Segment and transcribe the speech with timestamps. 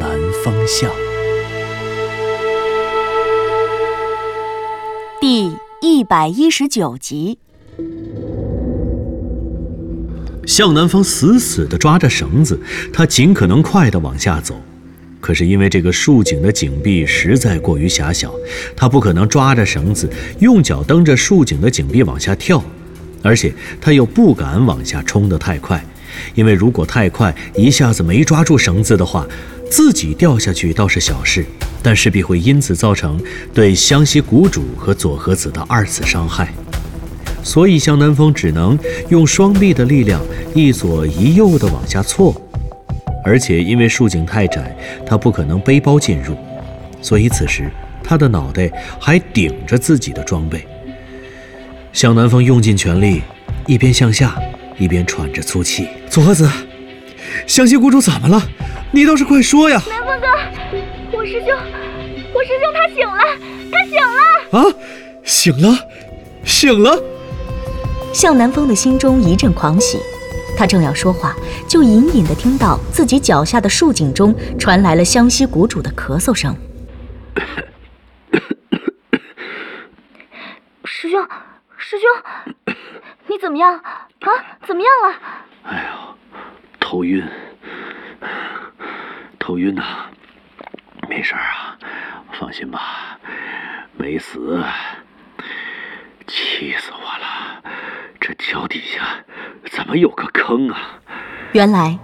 [0.00, 0.10] 南
[0.44, 0.90] 风向》
[5.20, 7.38] 第一百一十九集。
[10.46, 12.60] 向南风死死地抓着绳子，
[12.92, 14.60] 他尽可能快地往下走。
[15.20, 18.32] 可是因为这个竖井的井壁实在过于狭小，
[18.76, 20.08] 他不可能抓着绳子
[20.38, 22.62] 用脚蹬着竖井的井壁往下跳，
[23.22, 25.84] 而且他又不敢往下冲得太快，
[26.34, 29.26] 因为如果太快一下子没抓住绳子的话，
[29.70, 31.44] 自己掉下去倒是小事，
[31.82, 33.20] 但势必会因此造成
[33.52, 36.52] 对湘西谷主和佐和子的二次伤害。
[37.42, 38.76] 所以向南风只能
[39.08, 40.20] 用双臂的力量
[40.54, 42.34] 一左一右地往下挫，
[43.24, 44.76] 而且因为竖井太窄，
[45.06, 46.36] 他不可能背包进入，
[47.00, 47.70] 所以此时
[48.02, 50.66] 他的脑袋还顶着自己的装备。
[51.92, 53.22] 向南风用尽全力，
[53.66, 54.36] 一边向下，
[54.78, 55.86] 一边喘着粗气。
[56.10, 56.50] 佐和子，
[57.46, 58.42] 湘西谷主怎么了？
[58.96, 59.78] 你倒是快说呀！
[59.90, 60.26] 南风哥，
[61.12, 61.54] 我师兄，
[62.32, 63.22] 我师兄他醒了，
[63.70, 64.08] 他醒了。
[64.58, 64.64] 啊，
[65.22, 65.78] 醒了，
[66.46, 66.98] 醒了！
[68.14, 69.98] 向南风的心中一阵狂喜，
[70.56, 71.36] 他正要说话，
[71.68, 76.56] 就隐隐的听到自己脚下的竖井中传来了湘西谷主的咳嗽声。
[80.86, 81.28] 师兄，
[81.76, 82.08] 师兄，
[83.26, 84.08] 你怎么样啊？
[84.66, 85.14] 怎么样了？
[85.64, 85.90] 哎呦，
[86.88, 87.20] 头晕，
[89.40, 89.82] 头晕呐、
[91.08, 91.76] 没事啊，
[92.38, 93.18] 放心吧，
[93.98, 94.62] 没死。
[96.28, 97.60] 气死我了！
[98.20, 99.02] 这脚底下
[99.72, 100.78] 怎么有个坑啊？
[101.54, 101.98] 原来，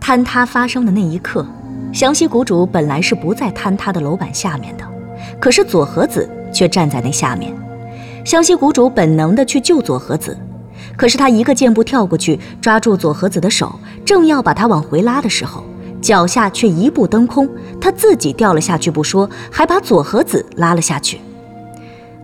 [0.00, 1.46] 坍塌发生的那一刻，
[1.92, 4.84] 湘西谷主本来是不在坍塌的楼板下面的，
[5.40, 7.56] 可是左和子却站在那下面。
[8.24, 10.36] 湘西谷主本能的去救左和子，
[10.96, 15.64] 可是他一个箭步跳过去，抓住左和子的手，正要把他往回拉的时候，
[16.00, 17.48] 脚下却一步登空，
[17.80, 21.20] 他自己掉了下去不说，还把左和子拉了下去。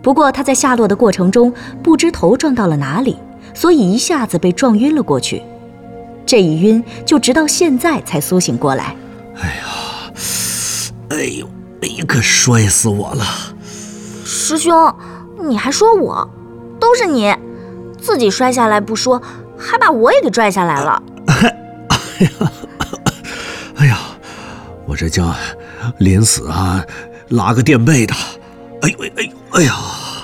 [0.02, 1.52] 不过他在下落的过程中，
[1.82, 3.16] 不知头撞到了哪里，
[3.54, 5.42] 所以一下子被撞晕了过去。
[6.26, 8.94] 这一晕，就直到现在才苏醒过来。
[9.40, 11.46] 哎呦，
[11.80, 13.24] 哎呀，可摔死我了！
[14.24, 14.94] 师兄，
[15.42, 16.28] 你还说我，
[16.78, 17.34] 都是你，
[18.00, 19.20] 自己摔下来不说，
[19.58, 21.02] 还把我也给拽下来了。
[23.76, 23.98] 哎呀，
[24.86, 25.34] 我这叫
[25.98, 26.84] 临死啊，
[27.28, 28.14] 拉个垫背的。
[28.82, 29.74] 哎呦哎呦哎呀！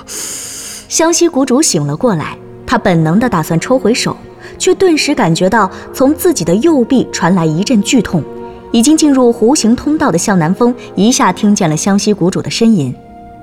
[0.05, 4.15] 湘西谷主醒了过来，他本能的打算抽回手，
[4.57, 8.23] 却顿时感觉到从自己的右臂传来一阵剧痛。
[8.73, 12.93] 已经进入弧形通道的向南风一下听见了湘西谷主的呻吟，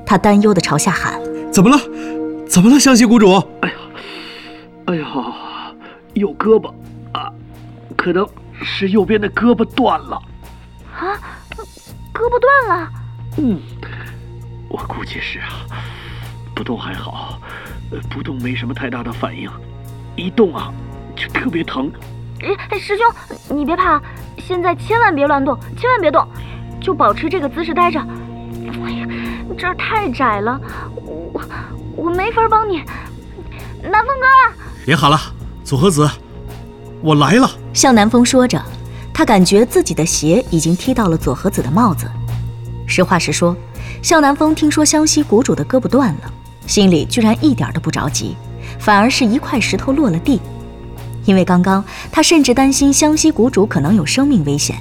[0.04, 1.19] 他担忧的朝下喊
[1.50, 1.78] 怎么了？
[2.47, 3.42] 怎么了，湘西谷主？
[3.60, 3.75] 哎呀，
[4.84, 5.04] 哎呀
[6.12, 6.69] 右胳膊
[7.12, 7.32] 啊，
[7.97, 8.26] 可能
[8.62, 10.16] 是右边的胳膊断了。
[10.97, 11.19] 啊，
[12.12, 12.91] 胳膊断了。
[13.37, 13.60] 嗯，
[14.69, 15.66] 我估计是啊，
[16.54, 17.41] 不动还好，
[17.91, 19.50] 呃，不动没什么太大的反应，
[20.15, 20.72] 一动啊
[21.16, 21.91] 就特别疼。
[22.70, 24.00] 哎，师兄，你别怕，
[24.38, 26.26] 现在千万别乱动，千万别动，
[26.81, 27.98] 就保持这个姿势待着。
[28.84, 29.09] 哎呀，
[29.59, 30.60] 这儿太窄了，
[31.32, 31.42] 我
[31.97, 32.84] 我没法帮你。
[33.82, 34.26] 南风哥，
[34.86, 35.19] 别喊了，
[35.65, 36.09] 佐和子，
[37.03, 37.50] 我来了。
[37.75, 38.65] 向南风说着，
[39.12, 42.07] 他感觉自己的鞋已经踢到了佐和子的帽子。
[42.87, 43.55] 实话实说，
[44.01, 46.33] 向南风听说湘西谷主的胳膊断了，
[46.67, 48.37] 心里居然一点都不着急，
[48.79, 50.41] 反而是一块石头落了地。
[51.25, 54.77] 因为刚刚他甚至担心湘西谷主可能有生命危险，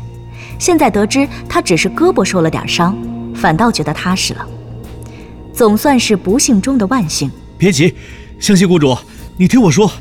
[0.60, 2.96] 现在得知他只是胳膊受了点伤，
[3.34, 4.46] 反倒觉得踏实了。
[5.52, 7.32] 总算是不幸中的万幸。
[7.58, 7.96] 别急，
[8.40, 8.96] 湘西谷主，
[9.38, 9.92] 你听我说，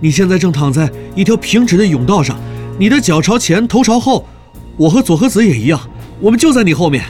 [0.00, 2.38] 你现在正躺在一条平直的甬道上，
[2.78, 4.26] 你的脚朝前，头朝后，
[4.76, 5.78] 我和佐和子也一样，
[6.20, 7.04] 我们就在你后面。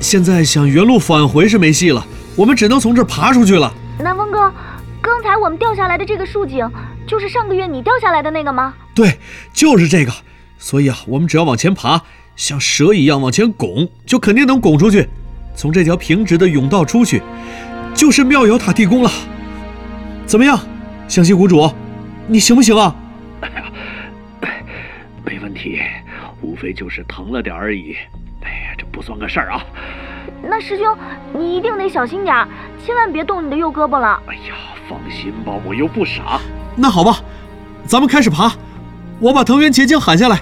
[0.00, 3.72] 现在想原路返回是没戏了，我们只能从这儿爬出去了。
[3.98, 4.52] 南风哥，
[5.00, 6.66] 刚才我们掉下来的这个竖井，
[7.06, 8.74] 就是上个月你掉下来的那个吗？
[8.94, 9.18] 对，
[9.52, 10.12] 就是这个。
[10.58, 12.02] 所以啊，我们只要往前爬，
[12.34, 15.06] 像蛇一样往前拱，就肯定能拱出去，
[15.54, 17.22] 从这条平直的甬道出去，
[17.94, 19.10] 就是妙瑶塔地宫了。
[20.26, 20.58] 怎么样，
[21.08, 21.70] 湘西谷主，
[22.28, 22.94] 你行不行啊？
[23.40, 23.64] 哎呀
[25.24, 25.80] 没问题，
[26.40, 27.96] 无非就是疼了点而已。
[28.42, 29.64] 哎呀，这不算个事儿啊。
[30.42, 30.96] 那师兄，
[31.32, 32.48] 你一定得小心点儿，
[32.84, 34.20] 千万别动你的右胳膊了。
[34.26, 34.54] 哎呀，
[34.88, 36.40] 放心吧，我又不傻。
[36.74, 37.20] 那好吧，
[37.86, 38.52] 咱们开始爬。
[39.20, 40.40] 我把藤原结晶喊下来。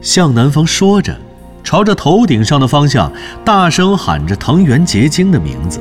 [0.00, 1.18] 向南风说着，
[1.62, 3.12] 朝着头顶上的方向
[3.44, 5.80] 大声喊着藤原结晶的名字。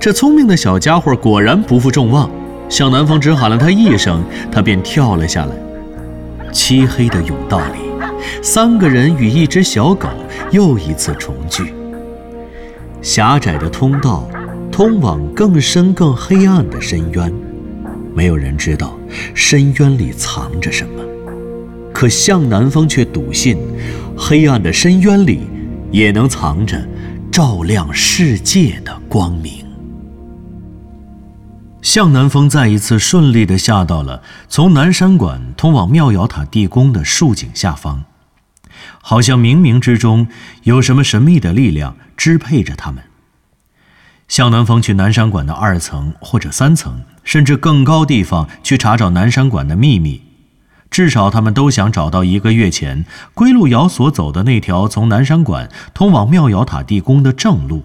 [0.00, 2.30] 这聪明的小家伙果然不负众望，
[2.74, 5.54] 向南方只喊了他一声，他便跳了下来。
[6.52, 7.78] 漆黑的甬道里，
[8.42, 10.08] 三个人与一只小狗
[10.50, 11.72] 又一次重聚。
[13.00, 14.28] 狭窄的通道
[14.72, 17.32] 通往更深、更黑暗的深渊，
[18.12, 18.98] 没有人知道
[19.34, 21.00] 深渊里藏着什么。
[21.92, 23.56] 可向南方却笃信，
[24.18, 25.42] 黑暗的深渊里
[25.92, 26.76] 也能藏着
[27.30, 29.63] 照亮世界的光明。
[31.84, 38.04] 向南风再一次顺利地下到了从南山馆通往妙瑶塔地宫的竖井下方，
[39.02, 40.26] 好像冥冥之中
[40.62, 43.04] 有什么神秘的力量支配着他们。
[44.28, 50.22] 向南风去南山馆的二层或者三层，甚至更高地方去查找南山馆的秘密，
[50.90, 53.04] 至少他们都想找到一个月前
[53.34, 57.84] 归路遥所走的那条从南山馆通往妙瑶塔地宫的正路。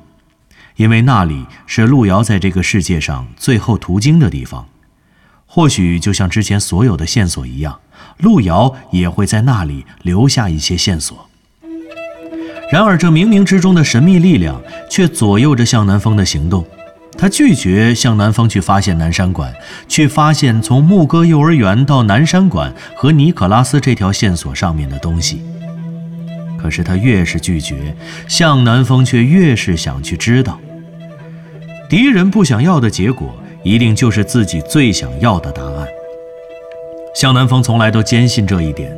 [0.79, 4.65] 因为那里是路遥在这个世界上最后途经的地方，
[5.45, 7.77] 或许就像之前所有的线索一样，
[8.19, 11.29] 路遥也会在那里留下一些线索。
[12.71, 16.65] 然而，这冥冥之中的神秘力量却左右着向南风的行动。
[17.17, 19.53] 他拒绝向南风去发现南山馆，
[19.89, 25.41] 去发现从牧歌幼儿园到南山馆和尼可拉斯这条线索上面的东西。
[26.57, 27.93] 可是他越是拒绝，
[28.29, 30.57] 向南风却越是想去知道。
[31.89, 33.33] 敌人不想要的结果，
[33.63, 35.87] 一定就是自己最想要的答案。
[37.15, 38.95] 向南风从来都坚信这一点，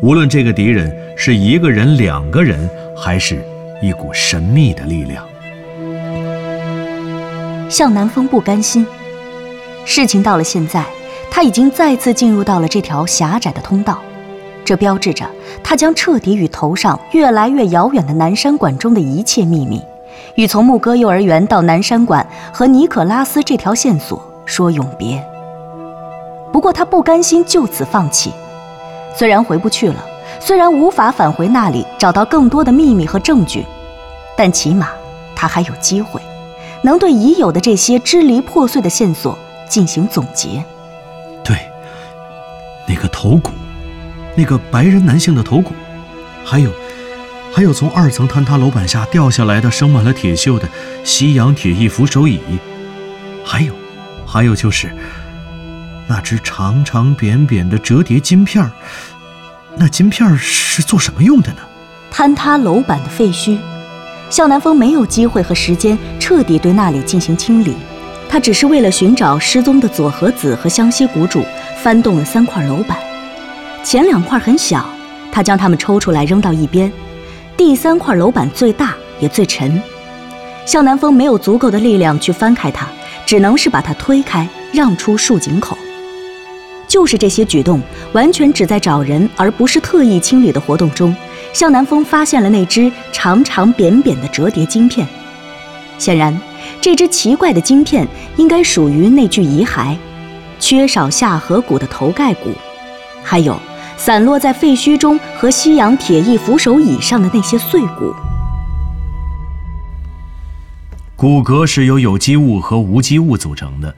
[0.00, 3.44] 无论这个敌人是一个人、两个人，还是
[3.82, 5.26] 一股神秘的力量。
[7.68, 8.86] 向南风不甘心，
[9.84, 10.84] 事情到了现在，
[11.32, 14.00] 他已经再次进入到了这条狭窄的通道，
[14.64, 15.28] 这标志着
[15.64, 19.82] 他将彻底与头上越来越遥远的南山馆中的一切秘密。
[20.34, 25.22] 与从牧歌幼儿园到南山馆和尼可拉斯这条线索说永别。
[26.52, 28.32] 不过他不甘心就此放弃，
[29.14, 30.04] 虽然回不去了，
[30.40, 33.64] 虽然无法返回那里找到更多的秘密和证据，
[34.36, 34.88] 但起码
[35.36, 36.20] 他还有机会，
[36.82, 39.36] 能对已有的这些支离破碎的线索
[39.68, 40.64] 进行总结。
[41.44, 41.56] 对，
[42.86, 43.50] 那个头骨，
[44.34, 45.72] 那个白人男性的头骨，
[46.44, 46.70] 还有。
[47.52, 50.68] 还有从二层坍塌楼板下掉下来的生满了铁锈的
[51.02, 52.40] 西洋铁艺扶手椅，
[53.44, 53.74] 还有，
[54.24, 54.94] 还有就是
[56.06, 58.70] 那只长长扁扁的折叠金片。
[59.76, 61.58] 那金片是做什么用的呢？
[62.12, 63.58] 坍塌楼板的废墟，
[64.30, 67.74] 向南风没有机会和时间彻底对那里进行清理，
[68.28, 71.44] 他只是为了寻找失踪的佐和子和湘西谷主，
[71.82, 72.96] 翻动了三块楼板。
[73.84, 74.88] 前两块很小，
[75.32, 76.92] 他将它们抽出来扔到一边。
[77.58, 79.82] 第三块楼板最大也最沉，
[80.64, 82.86] 向南风没有足够的力量去翻开它，
[83.26, 85.76] 只能是把它推开，让出竖井口。
[86.86, 87.82] 就是这些举动，
[88.12, 91.12] 完全只在找人，而不是特意清理的活动中，
[91.52, 95.04] 向南风发现了那只长长扁扁的折叠晶片。
[95.98, 96.40] 显然，
[96.80, 99.96] 这只奇怪的晶片应该属于那具遗骸，
[100.60, 102.52] 缺少下颌骨的头盖骨，
[103.24, 103.58] 还有。
[103.98, 108.14] 散落在废墟中和西洋铁艺扶手椅上的那些碎骨。
[111.16, 113.96] 骨骼是由有机物和无机物组成的，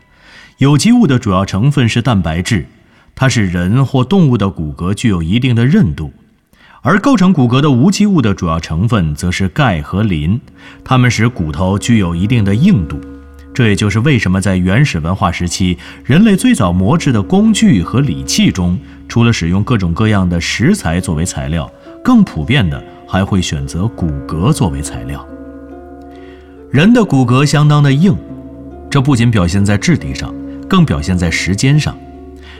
[0.56, 2.66] 有机物的主要成分是蛋白质，
[3.14, 6.12] 它使人或动物的骨骼具有一定的韧度；
[6.80, 10.40] 而构成骨骼的无机物的主要成分则是钙和磷，
[10.82, 12.98] 它们使骨头具有一定的硬度。
[13.60, 21.70] 这也就是为什么在原始文化时期，人类最早磨制的工具和礼器中，除了使用各种各样的石材作为材料，
[22.02, 25.22] 更普遍的还会选择骨骼作为材料。
[26.70, 28.16] 人的骨骼相当的硬，
[28.88, 30.34] 这不仅表现在质地上，
[30.66, 31.94] 更表现在时间上。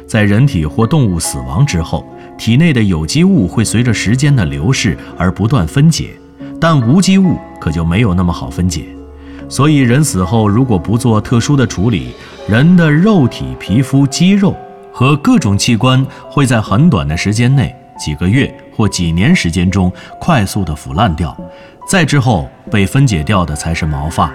[0.06, 6.10] 在人体或动物死亡之后，体内的有机物会随着时间的流逝而不断分解，
[6.60, 8.84] 但无机物可就没有那么好分解。
[9.50, 12.14] 所以，人死后如果不做特殊的处理，
[12.48, 14.56] 人的肉体、皮肤、肌肉
[14.92, 21.36] 和各种器官会在很短的时间内，几个月或几年时间中快速的腐烂掉，
[21.88, 24.32] 再之后被分解掉的才是毛发。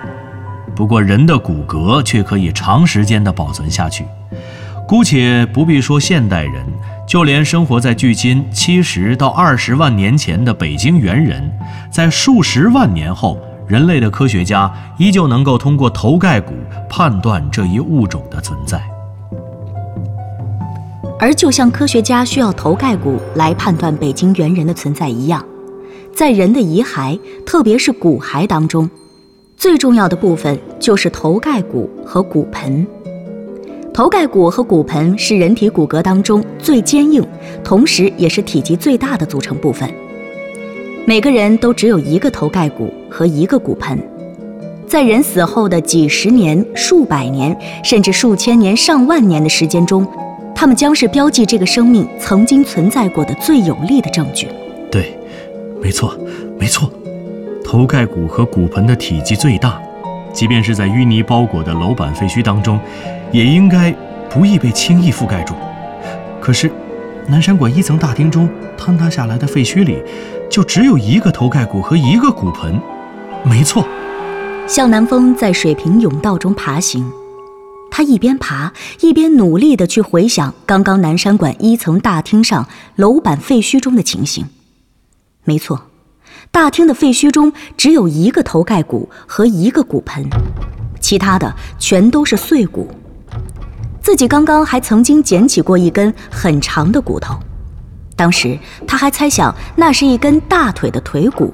[0.76, 4.06] 不过，人的骨骼却可以长时间的保存下去。
[4.86, 6.66] 姑且不必说现代人，
[7.08, 11.50] 就连生活在距今七十到二十万年前的北京猿人，
[11.90, 16.54] 在数十万年后，人类的科学家依旧能够通过头盖骨
[16.90, 18.82] 判断这一物种的存在。
[21.18, 25.44] 而就像科学家需要头盖骨来判断北京猿人的存在一样，
[26.14, 28.88] 在人的遗骸，特别是骨骸当中，
[29.58, 32.86] 最重要的部分就是头盖骨和骨盆。
[33.94, 37.26] 头盖骨和骨盆是人体骨骼当中最坚硬，
[37.64, 39.90] 同时也是体积最大的组成部分。
[41.08, 43.98] 每个人都只有一个头盖骨和一个骨盆，
[44.86, 50.06] 在人死后的几十年、数百年，甚至数千年、上万年的时间中，
[50.54, 54.50] 它们将是标记这个生命曾经存在过的最有力的证据。
[54.92, 55.18] 对，
[55.82, 56.14] 没错，
[56.60, 56.92] 没错，
[57.64, 59.82] 头盖骨和骨盆的体积最大。
[60.34, 62.78] 即便是在淤泥包裹的楼板废墟当中，
[63.32, 63.96] 也应该
[64.30, 65.54] 不易被轻易覆盖住。
[66.42, 66.70] 可是，
[67.28, 70.04] 南山馆一层大厅中坍塌下来的废墟里，
[70.50, 72.78] 就只有一个头盖骨和一个骨盆。
[73.48, 73.88] 没错，
[74.68, 77.10] 向南风在水平甬道中爬行，
[77.92, 84.46] 他一边爬一边努力地去回想刚刚南山馆一层大厅上楼板废墟中的情形。
[85.44, 85.84] 没错。
[86.52, 90.26] 大厅的废墟中只有一个头盖骨和一个骨盆，
[91.00, 92.90] 其他的全都是碎骨。
[94.02, 97.36] 自己刚刚还曾经捡起过一根很长的骨头，
[98.16, 101.54] 当时他还猜想那是一根大腿的腿骨。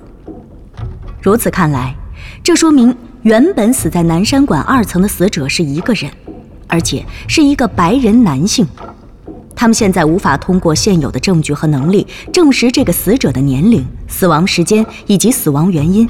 [1.22, 1.96] 如此看来，
[2.42, 6.12] 这说明原本死在南山馆二层的死者是一个人，
[6.68, 8.68] 而且是一个白人男性。
[9.56, 16.10] 他们现在无法通过现有的证据和能力证实这个死者的年龄、死亡时间以及死亡原因，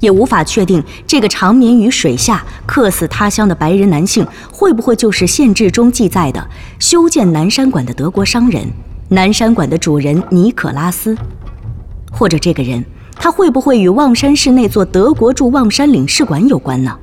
[0.00, 6.46] 也无法确定这个长眠于水下、客死他乡的白人男性会不会就是县志中记载的
[6.78, 8.66] 修建南山馆的德国商人、
[9.08, 11.16] 南山馆的主人尼可拉斯，
[12.12, 12.84] 或者这个人
[13.20, 16.98] 他会不会与望山市那座德国驻望山领事馆有关呢？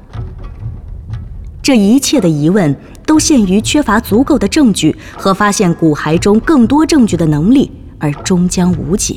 [1.62, 2.76] 这一切的疑问。
[3.08, 9.16] 都限于缺乏足够的证据和发现骨骸中更多证据的能力，而终将无解。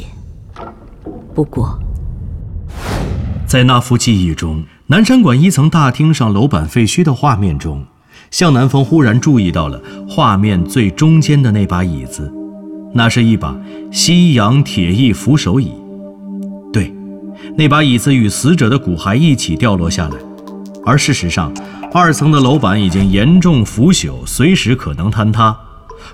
[1.35, 1.77] 不过，
[3.45, 7.85] 在那幅记忆中，南山馆一层大厅上楼板废墟的画面中，
[8.31, 12.33] 向南风忽然注意到了画面最中间的那把椅子，
[12.95, 13.59] 那是一把
[13.91, 15.73] 西洋铁艺扶手椅。
[17.57, 20.17] 那把椅子与死者的骨骸一起掉落下来，
[20.85, 21.53] 而事实上。
[21.93, 25.59] 二层的楼板已经严重腐朽，随时可能坍塌。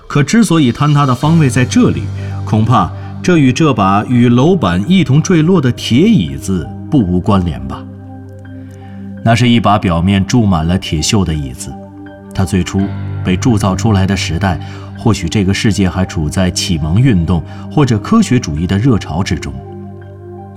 [0.07, 2.01] 可之所以坍塌的方位在这里，
[2.43, 2.91] 恐怕
[3.21, 7.85] 这与这把与楼板一同坠落的铁椅子不无关联吧？
[9.23, 11.71] 那是一把表面注满了铁锈的椅子，
[12.33, 12.81] 它最初
[13.23, 14.59] 被铸造出来的时代，
[14.97, 19.53] 或许这个世界还处在启蒙运动或者科学主义的热潮之中。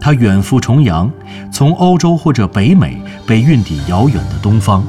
[0.00, 1.10] 它远赴重洋，
[1.52, 4.82] 从欧洲或者北美被运抵遥远的东方。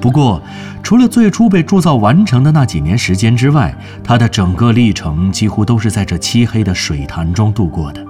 [0.00, 0.40] 不过，
[0.82, 8.04] 除了最初被铸造完成的那几年时间之外，它的整个历程几乎都是在这漆黑的水潭中度过的。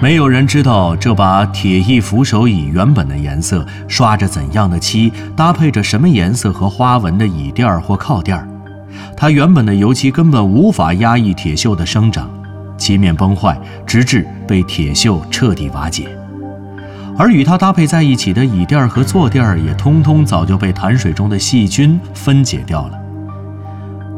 [0.00, 8.46] 没有人知道这把铁艺扶手椅原本的颜色，刷着怎样的漆，搭配着什么颜色和花纹的椅垫或靠垫儿。
[9.16, 12.28] 它原本的油漆根本无法压抑铁锈的生长，
[12.84, 16.06] 漆面崩坏，直至被铁锈彻底瓦解。
[17.16, 22.98] 而与它搭配在一起的椅垫和坐垫也通通早就被潭水中的细菌分解掉了。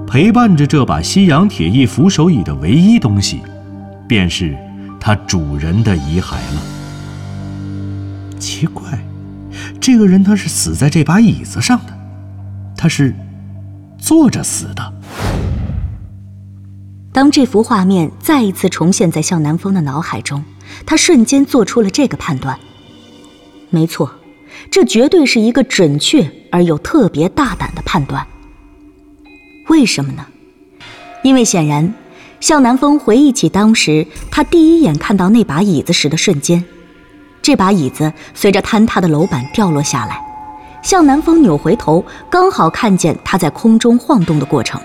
[0.09, 3.41] 陪伴着这把西洋铁艺扶手椅的唯一东西，
[4.09, 4.57] 便是
[4.99, 6.61] 它主人的遗骸了。
[8.41, 8.99] 奇怪，
[9.81, 11.93] 这个人他是死在这把椅子上的，
[12.77, 13.15] 他是
[13.97, 14.93] 坐着死的。
[17.17, 20.45] 当这幅画面再一次重现在向南风的脑海中，
[20.85, 22.59] 他瞬间做出了这个判断。
[23.71, 24.13] 没错，
[24.71, 28.27] 这绝对是一个准确而又特别大胆的判断。
[29.69, 30.27] 为什么呢？
[31.23, 31.95] 因为显然，
[32.39, 36.63] 向南风回忆起当时他第一眼看到那把椅子时的瞬间，
[37.41, 40.21] 这把椅子随着坍塌的楼板掉落下来，
[40.83, 44.79] 向南风扭回头，刚好看见它在空中晃动的过程。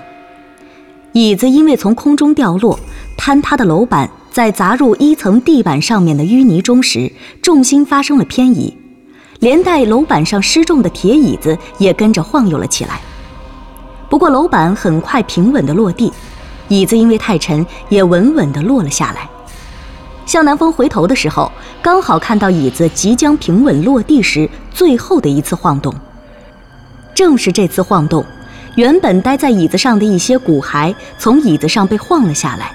[1.13, 2.79] 椅子因为从空中掉落，
[3.17, 4.09] 坍塌的楼板。
[4.31, 8.73] 在砸入一层地板上面的淤泥中时，重心发生了偏移，
[9.41, 13.01] 连带楼板上失重的铁椅子也跟着晃悠了起来。
[14.09, 16.13] 不过楼板很快平稳地落地，
[16.69, 19.29] 椅子因为太沉也稳稳地落了下来。
[20.25, 21.51] 向南风回头的时候，
[21.81, 25.93] 刚好看到椅子即将平稳落地时最后的一次晃动。
[27.13, 28.25] 正是这次晃动，
[28.75, 32.71] 原本待在椅子上的一些骨骸从椅子上被晃了下来。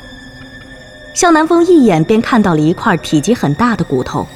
[1.15, 4.27] 向南风一眼便看到了一块体积很大的骨头，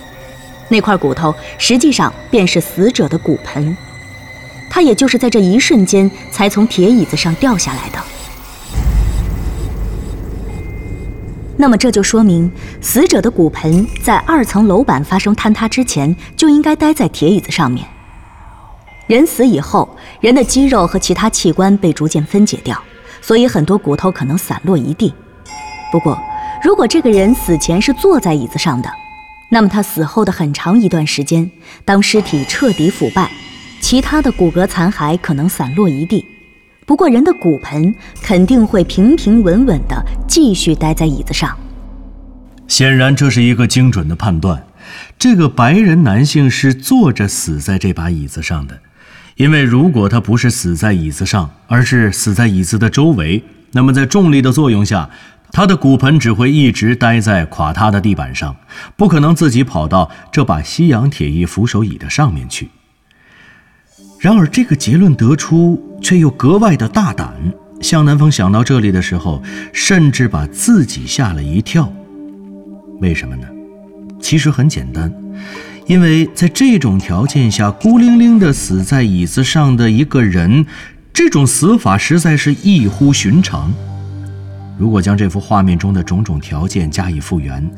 [0.69, 3.76] 那块骨头实际上便是死者的骨盆，
[4.71, 7.99] 他也就是在这一瞬间才从铁椅子上掉下来的。
[11.59, 12.50] 那么这就说明，
[12.81, 17.87] 死者的骨盆在二层楼板发生坍塌之前就应该待在铁椅子上面。
[19.11, 19.88] 人死以后，
[20.21, 22.81] 人的肌肉和其他器官被逐渐分解掉，
[23.21, 25.12] 所以很多骨头可能散落一地。
[25.90, 26.17] 不过，
[26.62, 28.88] 如果这个人死前是坐在椅子上的，
[29.50, 31.50] 那么他死后的很长一段时间，
[31.85, 33.29] 当尸体彻底腐败，
[33.81, 36.25] 其他的骨骼残骸可能散落一地。
[36.87, 41.59] 不过，人的骨盆肯定会平平稳稳地继续待在椅子上。
[42.69, 44.64] 显然，这是一个精准的判断。
[45.19, 48.79] 这个白人男性是坐着死在这把椅子上的，
[49.41, 53.43] 因为如果他不是死在椅子上，而是死在椅子的周围，
[53.73, 55.09] 那么在重力的作用下，
[55.51, 58.55] 他的骨盆只会一直待在垮塌的地板上，
[58.99, 62.69] 不可能自己跑到这把西洋铁艺扶手椅的上面去。
[64.19, 67.33] 然而，这个结论得出却又格外的大胆。
[67.81, 69.43] 向南风想到这里的时候，
[69.73, 71.91] 甚至把自己吓了一跳。
[73.01, 73.49] 为什么呢？
[74.21, 75.11] 其实很简单，
[75.91, 80.65] 因为在这种条件下，孤零零地死在椅子上的一个人，
[81.13, 83.73] 这种死法实在是异乎寻常。
[84.79, 87.69] 如果将这幅画面中的种种条件加以复原，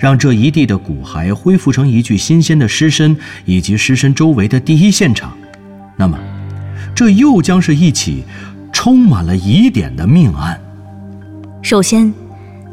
[0.00, 5.32] 让这一地的骨骸恢复成一具新鲜的尸身以及尸身周围的第一现场。
[5.96, 6.18] 那么，
[6.92, 8.24] 这又将是一起
[8.72, 10.60] 充满了疑点的命案。
[11.62, 12.12] 首先，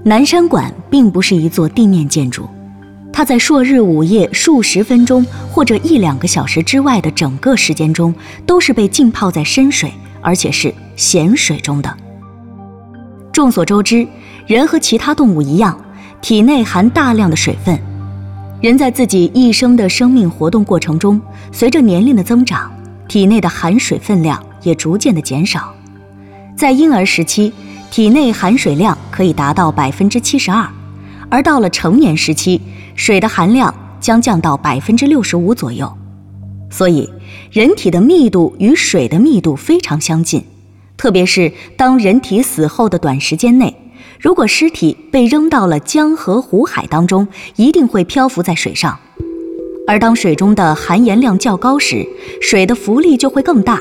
[0.03, 2.49] 南山馆并不是一座地面建筑，
[3.17, 8.13] 它在朔日午夜数十分钟或者一两个小时之外的整个时间中，
[8.45, 11.91] 都是被浸泡在深水，而且是咸水中的。
[13.33, 14.07] 众所周知，
[14.45, 15.75] 人和其他动物一样，
[16.21, 17.75] 体内含大量的水分。
[18.61, 21.19] 人在自己一生的生命活动过程中，
[21.51, 22.71] 随着年龄的增长。
[23.07, 25.73] 体内的含水分量也逐渐的减少，
[26.55, 27.51] 在婴儿时期，
[27.89, 30.69] 体内含水量可以达到百分之七十二，
[31.29, 32.61] 而到了成年时期，
[32.95, 35.91] 水的含量将降到百分之六十五左右。
[36.69, 37.09] 所以，
[37.51, 40.43] 人体的密度与水的密度非常相近，
[40.97, 43.75] 特别是当人体死后的短时间内，
[44.19, 48.99] 如果尸体被扔到了江河湖海当中，一定会漂浮在水上。
[49.87, 52.05] 而当水中的含盐量较高时，
[52.41, 53.79] 水的浮力就会更大。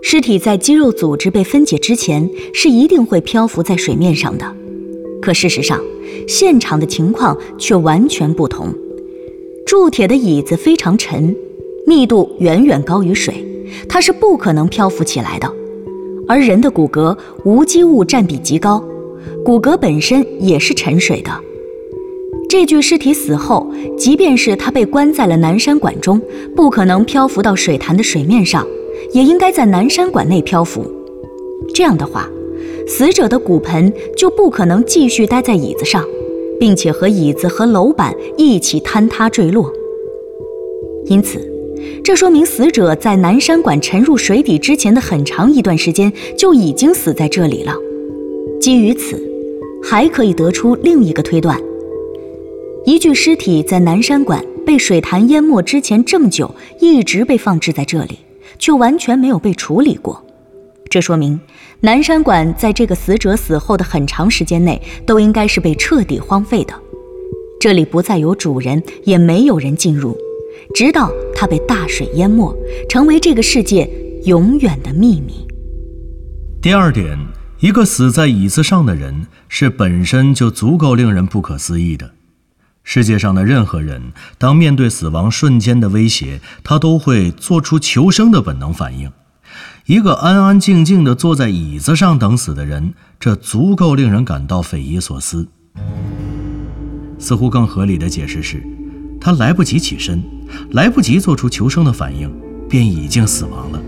[0.00, 4.54] 尸体在肌肉组织被分解之前是一定会漂浮在水面上的。
[5.24, 5.80] 可事实上，
[6.28, 8.68] 现场的情况却完全不同。
[9.64, 11.34] 铸铁的椅子非常沉，
[11.86, 13.34] 密度远远高于水，
[13.88, 15.50] 它是不可能漂浮起来的。
[16.28, 18.84] 而人的骨骼无机物占比极高，
[19.42, 21.30] 骨骼本身也是沉水的。
[22.50, 26.20] 这具尸体死后，即便是他被关在了南山馆中，
[26.54, 28.66] 不可能漂浮到水潭的水面上，
[29.12, 30.84] 也应该在南山馆内漂浮。
[31.74, 32.28] 这样的话，
[32.86, 36.04] 死者的骨盆就不可能继续待在椅子上，
[36.60, 39.72] 并且和椅子和楼板一起坍塌坠落。
[41.06, 41.40] 因此，
[42.02, 47.74] 这说明死者在南山馆沉入水底之前的很长一段时间就已经死在这里了。
[48.60, 49.20] 基于此，
[49.82, 51.60] 还可以得出另一个推断。
[52.86, 58.18] 一具尸体在南山馆被水潭淹没之前这么久，一直被放置在这里，
[58.58, 60.23] 却完全没有被处理过。
[60.94, 61.40] 这说明
[61.80, 66.72] 南山馆在这个死者死后的很长时间内都应该是被彻底荒废的。
[67.58, 70.16] 这里不再有主人，也没有人进入，
[70.72, 72.56] 直到它被大水淹没，
[72.88, 73.90] 成为这个世界
[74.24, 75.44] 永远的秘密。
[76.62, 77.18] 第二点，
[77.58, 82.12] 一个死在椅子上的人是本身就足够令人不可思议的。
[82.84, 89.10] 世界上的任何人，当面对死亡瞬间的威胁，他都会做出求生的本能反应。
[89.86, 95.46] 一个安安静静地坐在椅子上等死的人，这足够令人感到匪夷所思。
[97.18, 98.66] 似乎更合理的解释是，
[99.20, 100.22] 他来不及起身，
[100.70, 102.32] 来不及做出求生的反应，
[102.66, 103.82] 便已经死亡了。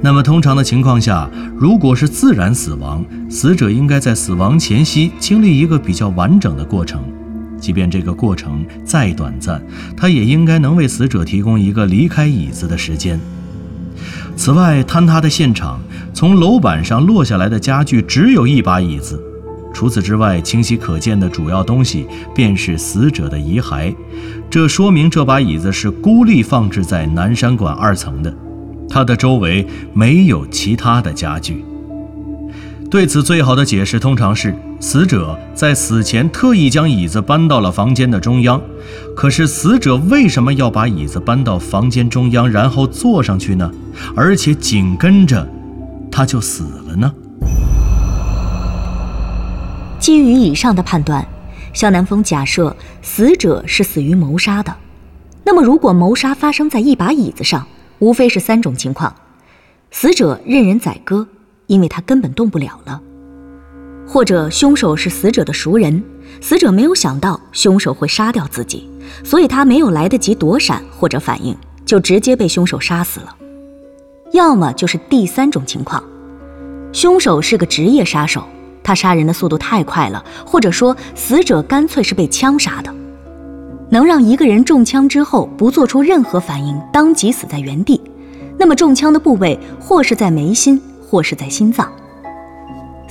[0.00, 7.00] 那么，通常的情况下，如果是自然死亡，死者应该在死亡前夕经历一个比较完整的过程。
[7.60, 9.62] 即便这个过程再短暂，
[9.96, 13.20] 他也应该能为死者提供一个离开椅子的时间。
[14.36, 15.80] 此外，坍塌的现场
[16.12, 19.22] 从楼板上落下来的家具只有一把椅子，
[19.72, 23.94] 除此之外，清晰可见的主要东西便是死者的遗骸。
[24.50, 28.34] 这说明这把椅子是孤立放置在南山馆二层的。
[28.88, 31.64] 它的周围没有其他的家具。
[32.90, 38.60] 对此，最好的解释通常是死者在死前特意将椅子搬到了房间的中央。
[39.14, 43.70] 可是，死者为什么要把椅子搬到房间中央，然后坐上去呢？
[44.16, 45.48] 而且紧跟着，
[46.10, 47.14] 他就死了呢？
[50.00, 51.24] 基于以上的判断，
[51.72, 54.74] 肖南风假设死者是死于谋杀的。
[55.44, 57.64] 那么，如果谋杀发生在一把椅子上，
[58.00, 59.14] 无非是三种情况：
[59.92, 61.28] 死者任人宰割。
[61.68, 63.00] 因为他根本动不了了，
[64.12, 66.04] 或者凶手是死者的熟人，
[66.42, 68.86] 死者没有想到凶手会杀掉自己，
[69.24, 73.34] 所以他没有来得及躲闪或者反应，就直接被凶手杀死了。
[74.32, 76.04] 要么就是第三种情况，
[76.92, 78.44] 凶手是个职业杀手，
[78.84, 82.94] 他杀人的速度太快了，或者说死者干脆是被枪杀的，
[83.88, 87.98] 能让一个人中枪之后不做出任何反应，当即死在原地，
[88.58, 90.78] 那么中枪的部位或是在眉心。
[91.12, 91.92] 或是在心脏，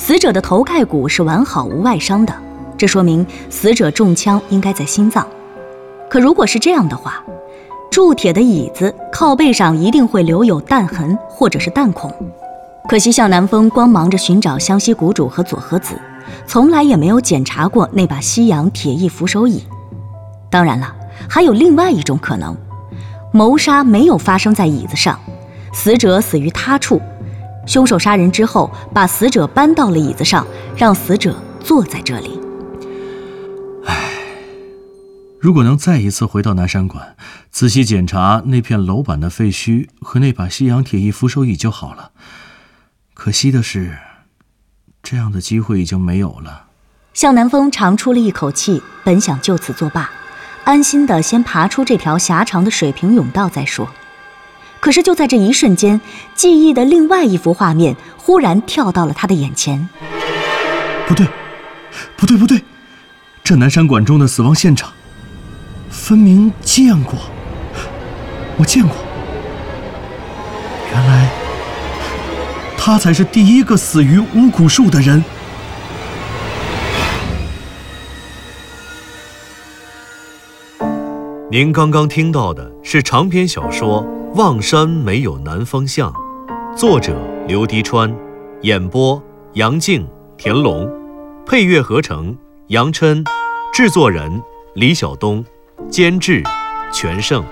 [0.03, 2.33] 死者的头盖骨是完好无外伤的，
[2.75, 5.25] 这说明死者中枪应该在心脏。
[6.09, 7.23] 可如果是这样的话，
[7.91, 12.11] 铸铁的椅子靠背上一定会留有弹痕或者是弹孔。
[12.89, 15.93] 可惜向南风光忙着寻找湘西谷主和佐和子，
[16.47, 19.63] 从来也没有检查过那把西洋铁艺扶手椅。
[20.49, 20.91] 当然了，
[21.29, 22.57] 还有另外一种可能，
[23.31, 25.19] 谋杀没有发生在椅子上，
[25.71, 26.99] 死者死于他处。
[27.65, 30.45] 凶手杀人之后，把死者搬到了椅子上，
[30.75, 32.39] 让死者坐在这里。
[33.85, 34.11] 唉，
[35.39, 37.15] 如果能再一次回到南山馆，
[37.49, 42.11] 仔细检查那片楼板的废墟和那把西洋铁艺扶手椅就好了。
[43.13, 43.97] 可惜的是，
[45.03, 46.65] 这样的机会已经没有了。
[47.13, 50.09] 向南风长出了一口气，本想就此作罢，
[50.63, 53.87] 安心的先爬出这条狭长的水平甬道再说。
[54.81, 56.01] 可是就在这一瞬间，
[56.33, 59.87] 记忆的另外一幅画面忽然跳到了他的眼前。
[61.07, 61.27] 不对，
[62.17, 62.63] 不对，不对，
[63.43, 64.91] 这南山馆中的死亡现场，
[65.91, 67.13] 分明见过，
[68.57, 68.97] 我见过。
[70.91, 71.29] 原来，
[72.75, 75.23] 他才是第一个死于巫蛊术的人。
[81.51, 84.03] 您刚刚听到的是长篇小说。
[84.35, 86.13] 望山没有南方向，
[86.73, 87.13] 作者
[87.49, 88.15] 刘迪川，
[88.61, 89.21] 演播
[89.55, 90.89] 杨静、田龙，
[91.45, 92.33] 配乐合成
[92.67, 93.21] 杨琛，
[93.73, 94.41] 制作人
[94.73, 95.43] 李晓东，
[95.89, 96.41] 监制
[96.93, 97.43] 全胜。